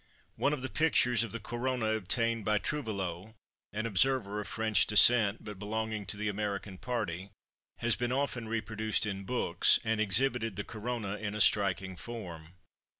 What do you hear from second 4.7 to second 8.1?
descent, but belonging to the American party, has